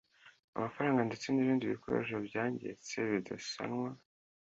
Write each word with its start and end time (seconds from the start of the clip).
amafarnga 0.55 1.01
ndetse 1.09 1.27
n 1.29 1.37
ibindi 1.41 1.71
bikoresho 1.73 2.15
byangiritse 2.27 2.95
bidasanwa 3.11 3.89